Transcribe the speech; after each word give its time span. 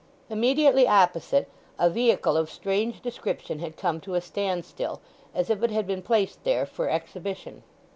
Immediately 0.31 0.87
opposite 0.87 1.47
a 1.77 1.87
vehicle 1.87 2.35
of 2.35 2.49
strange 2.49 3.01
description 3.03 3.59
had 3.59 3.77
come 3.77 4.01
to 4.01 4.15
a 4.15 4.19
standstill, 4.21 4.99
as 5.35 5.51
if 5.51 5.61
it 5.61 5.69
had 5.69 5.85
been 5.85 6.01
placed 6.01 6.43
there 6.43 6.65
for 6.65 6.89
exhibition. 6.89 7.61